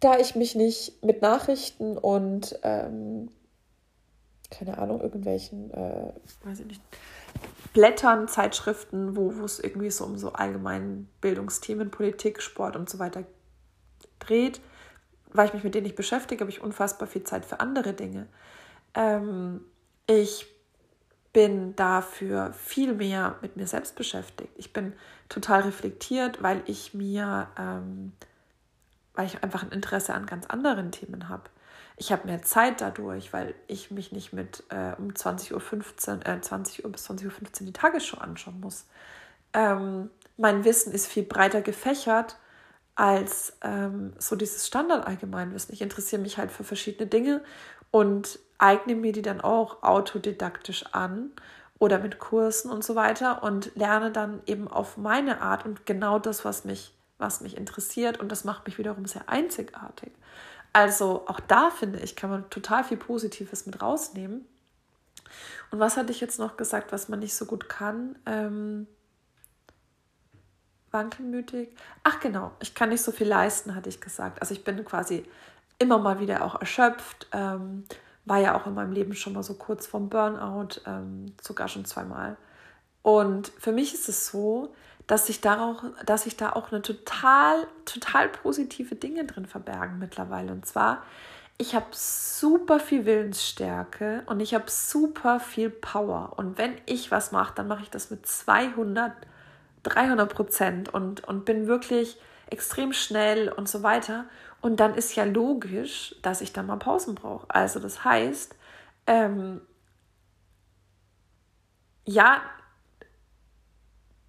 da 0.00 0.18
ich 0.18 0.36
mich 0.36 0.54
nicht 0.54 1.02
mit 1.04 1.22
Nachrichten 1.22 1.96
und 1.96 2.58
ähm, 2.62 3.30
keine 4.50 4.78
Ahnung, 4.78 5.00
irgendwelchen, 5.00 5.70
äh, 5.72 6.12
weiß 6.44 6.60
ich 6.60 6.66
nicht, 6.66 6.82
Blättern, 7.72 8.28
Zeitschriften, 8.28 9.16
wo, 9.16 9.30
es 9.44 9.58
irgendwie 9.58 9.90
so 9.90 10.04
um 10.04 10.16
so 10.16 10.32
allgemeinen 10.32 11.08
Bildungsthemen, 11.20 11.90
Politik, 11.90 12.40
Sport 12.40 12.76
und 12.76 12.88
so 12.88 12.98
weiter 12.98 13.24
dreht, 14.18 14.60
weil 15.32 15.48
ich 15.48 15.54
mich 15.54 15.64
mit 15.64 15.74
denen 15.74 15.84
nicht 15.84 15.96
beschäftige, 15.96 16.40
habe 16.40 16.50
ich 16.50 16.62
unfassbar 16.62 17.06
viel 17.06 17.24
Zeit 17.24 17.44
für 17.44 17.60
andere 17.60 17.92
Dinge. 17.92 18.28
Ähm, 18.94 19.60
ich 20.06 20.46
bin 21.32 21.76
dafür 21.76 22.54
viel 22.54 22.94
mehr 22.94 23.36
mit 23.42 23.56
mir 23.56 23.66
selbst 23.66 23.94
beschäftigt. 23.94 24.52
Ich 24.56 24.72
bin 24.72 24.94
total 25.28 25.62
reflektiert, 25.62 26.42
weil 26.42 26.62
ich 26.64 26.94
mir, 26.94 27.48
ähm, 27.58 28.12
weil 29.12 29.26
ich 29.26 29.42
einfach 29.42 29.62
ein 29.62 29.70
Interesse 29.70 30.14
an 30.14 30.24
ganz 30.24 30.46
anderen 30.46 30.92
Themen 30.92 31.28
habe 31.28 31.50
ich 31.96 32.12
habe 32.12 32.26
mehr 32.26 32.42
Zeit 32.42 32.80
dadurch, 32.80 33.32
weil 33.32 33.54
ich 33.66 33.90
mich 33.90 34.12
nicht 34.12 34.32
mit 34.32 34.64
äh, 34.68 34.92
um 34.98 35.08
20.15 35.08 35.52
Uhr, 35.54 36.26
äh, 36.26 36.40
20 36.40 36.84
Uhr 36.84 36.92
bis 36.92 37.08
20.15 37.08 37.24
Uhr 37.24 37.66
die 37.66 37.72
Tagesschau 37.72 38.18
anschauen 38.18 38.60
muss. 38.60 38.86
Ähm, 39.54 40.10
mein 40.36 40.64
Wissen 40.64 40.92
ist 40.92 41.06
viel 41.06 41.22
breiter 41.22 41.62
gefächert 41.62 42.36
als 42.94 43.56
ähm, 43.62 44.12
so 44.18 44.36
dieses 44.36 44.66
Standardallgemeinwissen. 44.66 45.72
Ich 45.72 45.80
interessiere 45.80 46.20
mich 46.20 46.36
halt 46.38 46.50
für 46.50 46.64
verschiedene 46.64 47.06
Dinge 47.06 47.42
und 47.90 48.38
eigne 48.58 48.94
mir 48.94 49.12
die 49.12 49.22
dann 49.22 49.40
auch 49.40 49.82
autodidaktisch 49.82 50.84
an 50.92 51.30
oder 51.78 51.98
mit 51.98 52.18
Kursen 52.18 52.70
und 52.70 52.84
so 52.84 52.94
weiter 52.94 53.42
und 53.42 53.74
lerne 53.74 54.10
dann 54.10 54.42
eben 54.46 54.68
auf 54.68 54.96
meine 54.96 55.40
Art 55.40 55.64
und 55.64 55.86
genau 55.86 56.18
das, 56.18 56.44
was 56.44 56.64
mich, 56.64 56.94
was 57.18 57.40
mich 57.40 57.56
interessiert 57.56 58.18
und 58.18 58.32
das 58.32 58.44
macht 58.44 58.66
mich 58.66 58.78
wiederum 58.78 59.06
sehr 59.06 59.28
einzigartig. 59.28 60.12
Also 60.76 61.24
auch 61.26 61.40
da 61.40 61.70
finde 61.70 62.00
ich, 62.00 62.16
kann 62.16 62.28
man 62.28 62.50
total 62.50 62.84
viel 62.84 62.98
Positives 62.98 63.64
mit 63.64 63.80
rausnehmen. 63.80 64.44
Und 65.70 65.80
was 65.80 65.96
hatte 65.96 66.12
ich 66.12 66.20
jetzt 66.20 66.38
noch 66.38 66.58
gesagt, 66.58 66.92
was 66.92 67.08
man 67.08 67.20
nicht 67.20 67.34
so 67.34 67.46
gut 67.46 67.70
kann? 67.70 68.18
Ähm, 68.26 68.86
wankelmütig. 70.90 71.70
Ach 72.02 72.20
genau, 72.20 72.52
ich 72.60 72.74
kann 72.74 72.90
nicht 72.90 73.00
so 73.00 73.10
viel 73.10 73.26
leisten, 73.26 73.74
hatte 73.74 73.88
ich 73.88 74.02
gesagt. 74.02 74.42
Also 74.42 74.52
ich 74.52 74.64
bin 74.64 74.84
quasi 74.84 75.24
immer 75.78 75.96
mal 75.96 76.20
wieder 76.20 76.44
auch 76.44 76.60
erschöpft. 76.60 77.26
Ähm, 77.32 77.84
war 78.26 78.40
ja 78.40 78.54
auch 78.54 78.66
in 78.66 78.74
meinem 78.74 78.92
Leben 78.92 79.14
schon 79.14 79.32
mal 79.32 79.42
so 79.42 79.54
kurz 79.54 79.86
vorm 79.86 80.10
Burnout, 80.10 80.82
ähm, 80.84 81.32
sogar 81.40 81.68
schon 81.68 81.86
zweimal. 81.86 82.36
Und 83.00 83.50
für 83.58 83.72
mich 83.72 83.94
ist 83.94 84.10
es 84.10 84.26
so, 84.26 84.74
dass 85.06 85.26
sich 85.26 85.40
darauf, 85.40 85.76
dass 86.04 86.24
sich 86.24 86.36
da 86.36 86.52
auch 86.52 86.72
eine 86.72 86.82
total, 86.82 87.66
total 87.84 88.28
positive 88.28 88.96
Dinge 88.96 89.24
drin 89.24 89.46
verbergen 89.46 89.98
mittlerweile. 89.98 90.52
Und 90.52 90.66
zwar, 90.66 91.02
ich 91.58 91.74
habe 91.74 91.86
super 91.92 92.80
viel 92.80 93.06
Willensstärke 93.06 94.24
und 94.26 94.40
ich 94.40 94.54
habe 94.54 94.64
super 94.68 95.40
viel 95.40 95.70
Power. 95.70 96.34
Und 96.36 96.58
wenn 96.58 96.74
ich 96.86 97.10
was 97.10 97.32
mache, 97.32 97.54
dann 97.54 97.68
mache 97.68 97.82
ich 97.82 97.90
das 97.90 98.10
mit 98.10 98.26
200, 98.26 99.12
300 99.84 100.32
Prozent 100.32 100.92
und, 100.92 101.24
und 101.24 101.44
bin 101.44 101.66
wirklich 101.66 102.18
extrem 102.50 102.92
schnell 102.92 103.48
und 103.50 103.68
so 103.68 103.82
weiter. 103.82 104.26
Und 104.60 104.80
dann 104.80 104.94
ist 104.94 105.14
ja 105.14 105.24
logisch, 105.24 106.16
dass 106.22 106.40
ich 106.40 106.52
dann 106.52 106.66
mal 106.66 106.76
Pausen 106.76 107.14
brauche. 107.14 107.46
Also 107.48 107.78
das 107.78 108.04
heißt, 108.04 108.54
ähm, 109.06 109.60
ja, 112.04 112.40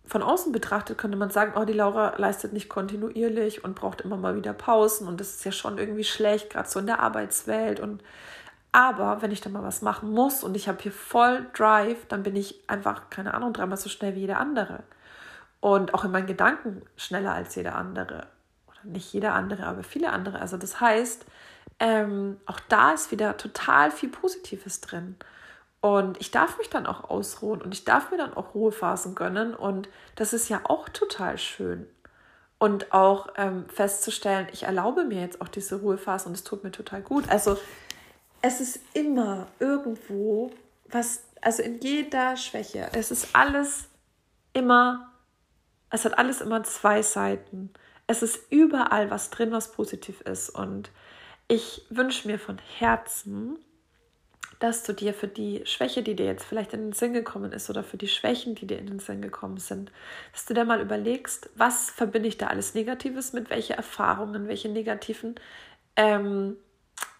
von 0.08 0.24
außen 0.24 0.52
betrachtet 0.52 0.98
könnte 0.98 1.18
man 1.18 1.30
sagen, 1.30 1.54
oh, 1.56 1.66
die 1.66 1.74
Laura 1.74 2.16
leistet 2.18 2.54
nicht 2.54 2.70
kontinuierlich 2.70 3.64
und 3.64 3.76
braucht 3.76 4.02
immer 4.02 4.18
mal 4.18 4.36
wieder 4.36 4.54
Pausen 4.54 5.08
und 5.08 5.20
das 5.20 5.36
ist 5.36 5.46
ja 5.46 5.52
schon 5.52 5.78
irgendwie 5.78 6.06
schlecht, 6.06 6.50
gerade 6.50 6.70
so 6.70 6.80
in 6.80 6.88
der 6.88 7.02
Arbeitswelt. 7.02 7.80
Und 7.80 8.02
aber 8.72 9.22
wenn 9.22 9.32
ich 9.32 9.42
dann 9.42 9.54
mal 9.54 9.64
was 9.64 9.82
machen 9.82 10.12
muss 10.12 10.44
und 10.44 10.56
ich 10.56 10.68
habe 10.68 10.82
hier 10.82 10.92
voll 10.92 11.46
Drive, 11.54 12.06
dann 12.08 12.24
bin 12.24 12.36
ich 12.36 12.64
einfach, 12.70 13.10
keine 13.10 13.34
Ahnung, 13.34 13.54
dreimal 13.54 13.78
so 13.78 13.90
schnell 13.90 14.16
wie 14.16 14.22
jeder 14.22 14.40
andere. 14.40 14.84
Und 15.60 15.94
auch 15.94 16.06
in 16.06 16.12
meinen 16.12 16.28
Gedanken 16.28 16.84
schneller 16.96 17.34
als 17.34 17.56
jeder 17.56 17.76
andere. 17.76 18.28
Oder 18.68 18.80
nicht 18.84 19.12
jeder 19.12 19.34
andere, 19.34 19.66
aber 19.66 19.84
viele 19.84 20.12
andere. 20.12 20.40
Also 20.40 20.58
das 20.58 20.80
heißt, 20.80 21.26
ähm, 21.80 22.38
auch 22.46 22.60
da 22.70 22.92
ist 22.92 23.12
wieder 23.12 23.38
total 23.38 23.92
viel 23.92 24.10
Positives 24.10 24.82
drin. 24.82 25.16
Und 25.88 26.20
ich 26.20 26.32
darf 26.32 26.58
mich 26.58 26.70
dann 26.70 26.86
auch 26.86 27.10
ausruhen 27.10 27.62
und 27.62 27.74
ich 27.74 27.86
darf 27.86 28.12
mir 28.12 28.18
dann 28.18 28.34
auch 28.34 28.54
Ruhephasen 28.54 29.16
gönnen. 29.16 29.56
Und 29.56 29.88
das 30.16 30.34
ist 30.34 30.50
ja 30.50 30.60
auch 30.66 30.90
total 30.90 31.38
schön. 31.38 31.88
Und 32.60 32.92
auch 32.92 33.30
ähm, 33.38 33.70
festzustellen, 33.70 34.50
ich 34.52 34.64
erlaube 34.64 35.06
mir 35.06 35.22
jetzt 35.22 35.40
auch 35.40 35.48
diese 35.48 35.80
Ruhephasen 35.80 36.30
und 36.30 36.36
es 36.36 36.44
tut 36.44 36.66
mir 36.66 36.72
total 36.72 37.02
gut. 37.02 37.30
Also 37.30 37.58
es 38.42 38.60
ist 38.60 38.82
immer 38.96 39.48
irgendwo 39.60 40.52
was, 40.90 41.24
also 41.42 41.64
in 41.64 41.80
jeder 41.80 42.36
Schwäche, 42.36 42.90
es 42.92 43.10
ist 43.10 43.30
alles 43.34 43.86
immer, 44.52 45.14
es 45.90 46.04
hat 46.04 46.18
alles 46.18 46.42
immer 46.42 46.64
zwei 46.64 47.02
Seiten. 47.02 47.72
Es 48.08 48.24
ist 48.24 48.52
überall 48.52 49.10
was 49.10 49.30
drin, 49.30 49.54
was 49.54 49.72
positiv 49.72 50.20
ist. 50.20 50.50
Und 50.50 50.92
ich 51.48 51.86
wünsche 51.90 52.28
mir 52.28 52.40
von 52.40 52.58
Herzen, 52.58 53.58
dass 54.60 54.84
du 54.84 54.94
dir 54.94 55.14
für 55.14 55.28
die 55.28 55.62
Schwäche, 55.66 56.02
die 56.02 56.16
dir 56.16 56.26
jetzt 56.26 56.46
vielleicht 56.46 56.74
in 56.74 56.82
den 56.82 56.94
Sinn 56.94 57.14
gekommen 57.14 57.52
ist 57.52 57.70
oder 57.70 57.84
für 57.84 57.98
die 57.98 58.08
Schwächen, 58.08 58.56
die 58.56 58.66
dir 58.66 58.80
in 58.80 58.88
den 58.88 59.00
Sinn 59.00 59.22
gekommen 59.22 59.58
sind, 59.58 59.92
dass 60.32 60.46
du 60.46 60.54
dir 60.54 60.66
mal 60.66 60.82
überlegst, 60.82 61.50
was 61.56 61.92
verbinde 61.92 62.28
ich 62.28 62.38
da 62.38 62.48
alles 62.48 62.74
Negatives 62.74 63.34
mit, 63.34 63.50
welche 63.50 63.76
Erfahrungen, 63.76 64.48
welche 64.48 64.70
negativen 64.70 65.36
ähm, 65.96 66.58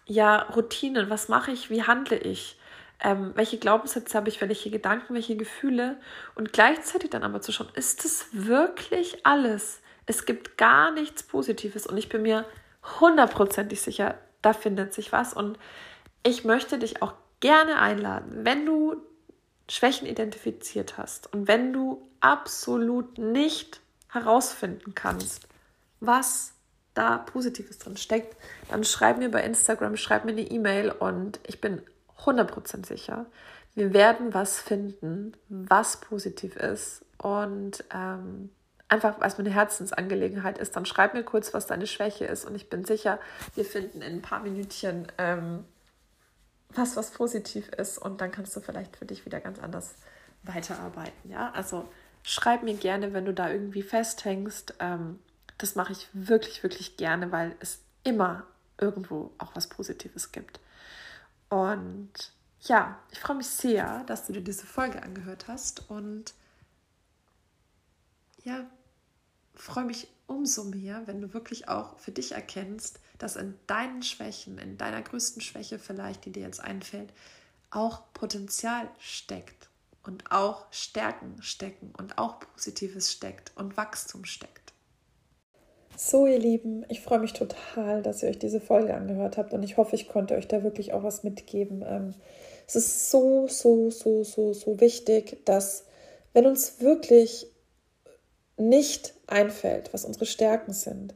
ja, 0.06 0.42
Routinen, 0.42 1.10
was 1.10 1.28
mache 1.28 1.52
ich, 1.52 1.70
wie 1.70 1.84
handle 1.84 2.18
ich, 2.18 2.58
ähm, 3.00 3.32
welche 3.36 3.58
Glaubenssätze 3.58 4.16
habe 4.16 4.28
ich, 4.28 4.40
welche 4.40 4.70
Gedanken, 4.70 5.14
welche 5.14 5.36
Gefühle? 5.36 6.00
Und 6.34 6.52
gleichzeitig 6.52 7.10
dann 7.10 7.22
aber 7.22 7.40
zu 7.40 7.52
schauen, 7.52 7.68
ist 7.74 8.04
es 8.04 8.26
wirklich 8.32 9.24
alles? 9.24 9.80
Es 10.06 10.26
gibt 10.26 10.56
gar 10.56 10.90
nichts 10.90 11.22
Positives 11.22 11.86
und 11.86 11.96
ich 11.98 12.08
bin 12.08 12.22
mir 12.22 12.44
hundertprozentig 13.00 13.80
sicher, 13.80 14.16
da 14.42 14.52
findet 14.52 14.94
sich 14.94 15.12
was. 15.12 15.34
Und 15.34 15.58
ich 16.24 16.44
möchte 16.44 16.78
dich 16.78 17.02
auch 17.02 17.14
gerne 17.40 17.80
einladen, 17.80 18.44
wenn 18.44 18.66
du 18.66 18.96
Schwächen 19.68 20.06
identifiziert 20.06 20.96
hast 20.96 21.32
und 21.32 21.46
wenn 21.46 21.72
du 21.72 22.08
absolut 22.20 23.18
nicht 23.18 23.80
herausfinden 24.08 24.94
kannst, 24.94 25.46
was 26.00 26.52
da 26.94 27.18
Positives 27.18 27.78
drin 27.78 27.96
steckt, 27.96 28.36
dann 28.70 28.82
schreib 28.82 29.18
mir 29.18 29.30
bei 29.30 29.42
Instagram, 29.42 29.96
schreib 29.96 30.24
mir 30.24 30.32
eine 30.32 30.40
E-Mail 30.40 30.90
und 30.90 31.38
ich 31.46 31.60
bin 31.60 31.82
100% 32.24 32.86
sicher, 32.86 33.26
wir 33.74 33.92
werden 33.92 34.34
was 34.34 34.58
finden, 34.58 35.36
was 35.48 36.00
positiv 36.00 36.56
ist 36.56 37.04
und 37.18 37.84
ähm, 37.94 38.50
einfach, 38.88 39.20
was 39.20 39.38
mir 39.38 39.44
eine 39.44 39.54
Herzensangelegenheit 39.54 40.58
ist, 40.58 40.74
dann 40.74 40.86
schreib 40.86 41.14
mir 41.14 41.22
kurz, 41.22 41.54
was 41.54 41.66
deine 41.66 41.86
Schwäche 41.86 42.24
ist 42.24 42.44
und 42.44 42.54
ich 42.56 42.68
bin 42.68 42.84
sicher, 42.84 43.20
wir 43.54 43.64
finden 43.64 44.02
in 44.02 44.14
ein 44.14 44.22
paar 44.22 44.40
Minütchen 44.40 45.06
ähm, 45.18 45.64
was, 46.78 46.96
was 46.96 47.10
positiv 47.10 47.68
ist 47.70 47.98
und 47.98 48.20
dann 48.20 48.30
kannst 48.30 48.56
du 48.56 48.60
vielleicht 48.60 48.96
für 48.96 49.04
dich 49.04 49.26
wieder 49.26 49.40
ganz 49.40 49.58
anders 49.58 49.94
weiterarbeiten. 50.42 51.30
Ja, 51.30 51.50
also 51.52 51.88
schreib 52.22 52.62
mir 52.62 52.74
gerne, 52.74 53.12
wenn 53.12 53.24
du 53.24 53.34
da 53.34 53.50
irgendwie 53.50 53.82
festhängst. 53.82 54.74
Ähm, 54.78 55.18
das 55.58 55.74
mache 55.74 55.92
ich 55.92 56.08
wirklich, 56.12 56.62
wirklich 56.62 56.96
gerne, 56.96 57.32
weil 57.32 57.56
es 57.60 57.80
immer 58.04 58.46
irgendwo 58.78 59.32
auch 59.38 59.54
was 59.54 59.68
Positives 59.68 60.32
gibt. 60.32 60.60
Und 61.48 62.10
ja, 62.62 62.98
ich 63.10 63.20
freue 63.20 63.36
mich 63.36 63.48
sehr, 63.48 64.04
dass 64.04 64.26
du 64.26 64.32
dir 64.32 64.42
diese 64.42 64.66
Folge 64.66 65.02
angehört 65.02 65.48
hast 65.48 65.90
und 65.90 66.34
ja, 68.44 68.64
freue 69.54 69.84
mich 69.84 70.08
umso 70.28 70.64
mehr, 70.64 71.02
wenn 71.06 71.20
du 71.20 71.34
wirklich 71.34 71.68
auch 71.68 71.98
für 71.98 72.12
dich 72.12 72.32
erkennst, 72.32 73.00
dass 73.18 73.34
in 73.34 73.54
deinen 73.66 74.02
Schwächen, 74.02 74.58
in 74.58 74.78
deiner 74.78 75.02
größten 75.02 75.42
Schwäche 75.42 75.78
vielleicht, 75.78 76.24
die 76.24 76.32
dir 76.32 76.42
jetzt 76.42 76.60
einfällt, 76.60 77.12
auch 77.70 78.02
Potenzial 78.14 78.88
steckt 78.98 79.68
und 80.04 80.30
auch 80.30 80.66
Stärken 80.70 81.42
stecken 81.42 81.92
und 81.98 82.18
auch 82.18 82.40
Positives 82.40 83.12
steckt 83.12 83.52
und 83.56 83.76
Wachstum 83.76 84.24
steckt. 84.24 84.72
So, 85.96 86.26
ihr 86.26 86.38
Lieben, 86.38 86.84
ich 86.88 87.00
freue 87.00 87.18
mich 87.18 87.32
total, 87.32 88.02
dass 88.02 88.22
ihr 88.22 88.28
euch 88.28 88.38
diese 88.38 88.60
Folge 88.60 88.94
angehört 88.94 89.36
habt 89.36 89.52
und 89.52 89.64
ich 89.64 89.76
hoffe, 89.76 89.96
ich 89.96 90.08
konnte 90.08 90.36
euch 90.36 90.46
da 90.46 90.62
wirklich 90.62 90.92
auch 90.92 91.02
was 91.02 91.24
mitgeben. 91.24 91.82
Ähm, 91.84 92.14
es 92.68 92.76
ist 92.76 93.10
so, 93.10 93.48
so, 93.48 93.90
so, 93.90 94.22
so, 94.22 94.52
so 94.52 94.80
wichtig, 94.80 95.44
dass 95.44 95.86
wenn 96.34 96.46
uns 96.46 96.80
wirklich 96.80 97.48
nicht 98.58 99.14
einfällt, 99.26 99.92
was 99.92 100.04
unsere 100.04 100.26
Stärken 100.26 100.72
sind, 100.72 101.14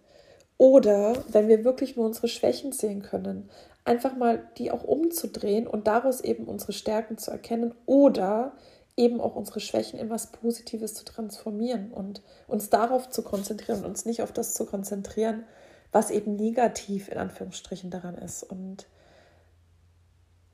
oder 0.59 1.15
wenn 1.29 1.49
wir 1.49 1.65
wirklich 1.65 1.97
nur 1.97 2.07
unsere 2.07 2.29
Schwächen 2.29 2.71
sehen 2.71 3.03
können, 3.03 3.51
einfach 3.85 4.15
mal 4.15 4.49
die 4.59 4.71
auch 4.71 4.85
umzudrehen 4.85 5.67
und 5.67 5.89
daraus 5.89 6.21
eben 6.21 6.45
unsere 6.45 6.73
Stärken 6.73 7.19
zu 7.19 7.33
erkennen 7.33 7.75
oder 7.85 8.53
eben 8.97 9.21
auch 9.21 9.35
unsere 9.35 9.61
Schwächen 9.61 9.99
in 9.99 10.11
was 10.11 10.31
Positives 10.31 10.95
zu 10.95 11.05
transformieren 11.05 11.91
und 11.91 12.23
uns 12.47 12.71
darauf 12.71 13.09
zu 13.11 13.23
konzentrieren 13.23 13.81
und 13.81 13.87
uns 13.87 14.05
nicht 14.05 14.23
auf 14.23 14.33
das 14.33 14.55
zu 14.55 14.67
konzentrieren, 14.67 15.45
was 15.91 16.11
eben 16.11 16.37
negativ 16.37 17.09
in 17.09 17.19
Anführungsstrichen 17.19 17.91
daran 17.91 18.17
ist. 18.17 18.45
Und 18.45 18.87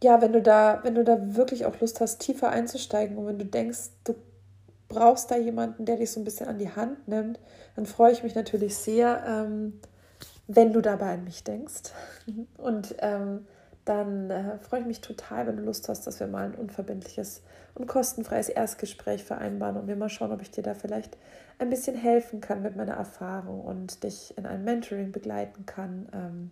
ja, 0.03 0.23
wenn 0.23 0.33
du 0.33 0.41
da, 0.41 0.81
wenn 0.85 0.95
du 0.95 1.05
da 1.05 1.37
wirklich 1.37 1.67
auch 1.67 1.79
Lust 1.81 2.01
hast, 2.01 2.21
tiefer 2.21 2.51
einzusteigen 2.51 3.19
und 3.19 3.27
wenn 3.27 3.39
du 3.39 3.45
denkst, 3.45 3.91
du 4.05 4.15
brauchst 4.89 5.31
da 5.31 5.37
jemanden, 5.37 5.85
der 5.85 5.97
dich 5.97 6.11
so 6.11 6.21
ein 6.21 6.25
bisschen 6.25 6.49
an 6.49 6.59
die 6.59 6.75
Hand 6.75 7.09
nimmt, 7.09 7.39
dann 7.77 7.87
freue 7.87 8.13
ich 8.13 8.23
mich 8.23 8.35
natürlich 8.35 8.77
sehr, 8.77 9.23
ähm, 9.27 9.81
wenn 10.47 10.73
du 10.73 10.81
dabei 10.81 11.15
an 11.15 11.25
mich 11.25 11.45
denkst. 11.45 11.93
Und 12.57 12.95
ähm, 12.99 13.47
dann 13.85 14.31
äh, 14.31 14.59
freue 14.59 14.81
ich 14.81 14.87
mich 14.87 15.01
total, 15.01 15.47
wenn 15.47 15.57
du 15.57 15.63
Lust 15.63 15.89
hast, 15.89 16.07
dass 16.07 16.21
wir 16.21 16.27
mal 16.27 16.45
ein 16.45 16.55
unverbindliches 16.55 17.43
und 17.75 17.87
kostenfreies 17.87 18.49
Erstgespräch 18.49 19.25
vereinbaren 19.25 19.77
und 19.77 19.87
wir 19.87 19.97
mal 19.97 20.11
schauen, 20.11 20.33
ob 20.33 20.43
ich 20.43 20.51
dir 20.51 20.63
da 20.63 20.75
vielleicht 20.75 21.17
ein 21.59 21.71
bisschen 21.71 21.97
helfen 21.97 22.41
kann 22.41 22.63
mit 22.63 22.77
meiner 22.77 22.95
Erfahrung 22.95 23.61
und 23.63 24.03
dich 24.03 24.37
in 24.37 24.47
einem 24.47 24.65
Mentoring 24.65 25.13
begleiten 25.13 25.65
kann. 25.65 26.09
Ähm, 26.13 26.51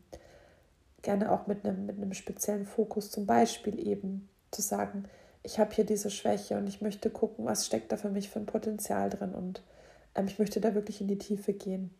gerne 1.03 1.31
auch 1.31 1.46
mit 1.46 1.64
einem, 1.64 1.85
mit 1.85 1.96
einem 1.96 2.14
speziellen 2.14 2.64
Fokus, 2.64 3.11
zum 3.11 3.27
Beispiel 3.27 3.87
eben 3.87 4.29
zu 4.51 4.62
sagen, 4.62 5.05
ich 5.46 5.61
habe 5.61 5.72
hier 5.72 5.85
diese 5.85 6.11
Schwäche 6.11 6.56
und 6.56 6.66
ich 6.66 6.80
möchte 6.80 7.09
gucken, 7.09 7.46
was 7.46 7.66
steckt 7.66 7.92
da 7.92 7.96
für 7.96 8.11
mich 8.11 8.28
für 8.28 8.40
ein 8.40 8.46
Potenzial 8.46 9.11
drin 9.11 9.32
und 9.32 9.62
ähm, 10.16 10.26
ich 10.26 10.40
möchte 10.40 10.61
da 10.61 10.74
wirklich 10.74 11.00
in 11.00 11.06
die 11.06 11.18
Tiefe 11.18 11.52
gehen. 11.52 11.94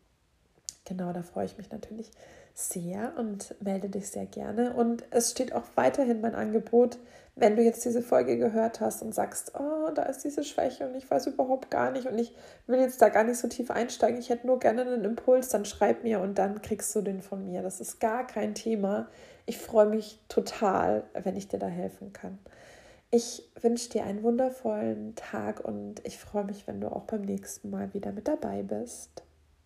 Genau, 0.85 1.13
da 1.13 1.23
freue 1.23 1.47
ich 1.47 1.57
mich 1.57 1.71
natürlich 1.71 2.11
sehr 2.55 3.13
und 3.19 3.55
melde 3.63 3.89
dich 3.89 4.11
sehr 4.11 4.27
gerne. 4.27 4.75
Und 4.75 5.05
es 5.11 5.31
steht 5.31 5.53
auch 5.53 5.65
weiterhin 5.77 6.21
mein 6.21 6.35
Angebot, 6.35 6.99
wenn 7.37 7.55
du 7.55 7.63
jetzt 7.63 7.85
diese 7.85 8.03
Folge 8.03 8.37
gehört 8.37 8.81
hast 8.81 9.03
und 9.03 9.15
sagst, 9.15 9.53
oh, 9.59 9.91
da 9.95 10.05
ist 10.05 10.25
diese 10.25 10.43
Schwäche 10.43 10.89
und 10.89 10.97
ich 10.97 11.09
weiß 11.09 11.27
überhaupt 11.29 11.71
gar 11.71 11.93
nicht 11.93 12.07
und 12.07 12.19
ich 12.19 12.35
will 12.67 12.81
jetzt 12.81 13.01
da 13.01 13.11
gar 13.11 13.25
nicht 13.25 13.39
so 13.39 13.47
tief 13.47 13.71
einsteigen, 13.71 14.19
ich 14.19 14.31
hätte 14.31 14.47
nur 14.47 14.59
gerne 14.59 14.83
einen 14.83 15.05
Impuls, 15.05 15.51
dann 15.51 15.65
schreib 15.65 16.03
mir 16.03 16.21
und 16.21 16.39
dann 16.39 16.63
kriegst 16.63 16.95
du 16.97 17.03
den 17.03 17.21
von 17.21 17.45
mir. 17.45 17.63
Das 17.63 17.81
ist 17.81 18.01
gar 18.01 18.27
kein 18.27 18.55
Thema. 18.55 19.09
Ich 19.45 19.59
freue 19.59 19.87
mich 19.87 20.19
total, 20.29 21.05
wenn 21.13 21.37
ich 21.37 21.47
dir 21.47 21.59
da 21.59 21.69
helfen 21.69 22.13
kann. 22.13 22.39
Ich 23.19 23.49
wünsche 23.63 23.89
dir 23.89 24.05
einen 24.05 24.23
wundervollen 24.23 25.15
Tag 25.15 25.65
und 25.65 26.03
ich 26.05 26.19
freue 26.19 26.45
mich, 26.45 26.67
wenn 26.67 26.83
du 26.83 26.89
auch 26.89 27.05
beim 27.05 27.23
nächsten 27.23 27.71
Mal 27.71 27.95
wieder 27.95 28.13
mit 28.13 28.29
dabei 28.29 28.63
bist. 28.63 29.26